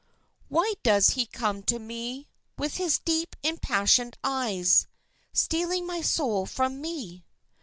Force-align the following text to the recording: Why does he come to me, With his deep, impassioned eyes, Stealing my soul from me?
Why 0.49 0.73
does 0.81 1.11
he 1.11 1.27
come 1.27 1.61
to 1.65 1.77
me, 1.77 2.27
With 2.57 2.77
his 2.77 2.97
deep, 2.97 3.35
impassioned 3.43 4.17
eyes, 4.23 4.87
Stealing 5.31 5.85
my 5.85 6.01
soul 6.01 6.47
from 6.47 6.81
me? 6.81 7.23